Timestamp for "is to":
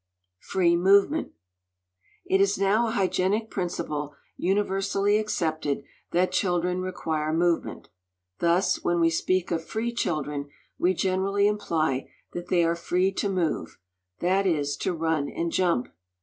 14.47-14.91